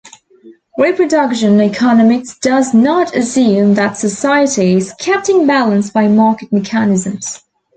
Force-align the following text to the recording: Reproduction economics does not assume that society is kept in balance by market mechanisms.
Reproduction 0.79 1.59
economics 1.61 2.39
does 2.39 2.73
not 2.73 3.15
assume 3.15 3.75
that 3.75 3.97
society 3.97 4.73
is 4.73 4.93
kept 4.99 5.29
in 5.29 5.45
balance 5.45 5.91
by 5.91 6.07
market 6.07 6.51
mechanisms. 6.51 7.43